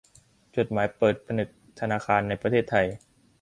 [0.55, 2.87] จดหมายเปิดผนึกถึงธนาคารในประเทศไทย